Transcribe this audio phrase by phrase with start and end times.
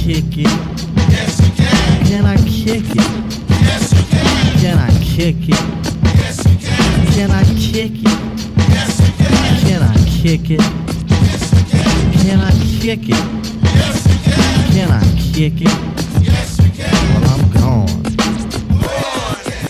[0.00, 0.46] kick it?
[1.10, 2.06] Yes, you can.
[2.06, 2.96] Can I kick it?
[3.60, 4.60] Yes, you can.
[4.60, 5.60] Can I kick it?
[6.16, 7.12] Yes, you can.
[7.12, 8.16] Can I kick it?
[8.72, 9.60] Yes, you can.
[9.60, 10.60] Can I kick it?
[11.10, 12.12] Yes, you can.
[12.22, 12.50] Can I
[12.80, 13.24] kick it?
[13.62, 14.72] Yes, you can.
[14.72, 16.09] Can I kick it?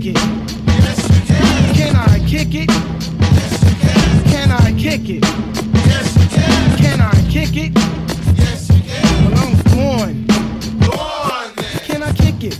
[0.00, 0.22] Kick it?
[1.76, 1.96] Can.
[1.96, 2.68] I kick it?
[2.68, 4.24] Can.
[4.30, 5.22] Can I kick it?
[6.30, 6.78] Can.
[6.78, 7.72] Can I kick it?
[8.38, 9.30] Yes, you can.
[9.30, 10.20] Well, I'm
[10.98, 11.64] on then.
[11.84, 12.58] Can I kick it?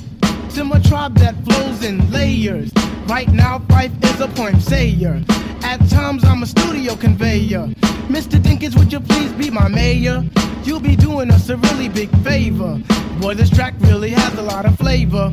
[0.55, 2.71] To my tribe that flows in layers.
[3.07, 5.23] Right now, Fife is a point sayer.
[5.63, 7.69] At times, I'm a studio conveyor.
[8.09, 8.39] Mr.
[8.39, 10.25] Dinkins, would you please be my mayor?
[10.65, 12.83] You'll be doing us a really big favor.
[13.19, 15.33] Boy, this track really has a lot of flavor.